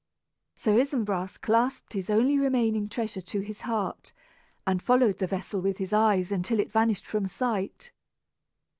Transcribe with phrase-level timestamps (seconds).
[0.55, 4.13] Sir Isumbras clasped his only remaining treasure to his heart,
[4.65, 7.91] and followed the vessel with his eyes until it vanished from sight.